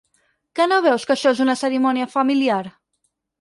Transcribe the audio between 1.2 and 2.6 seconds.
és una cerimònia familiar?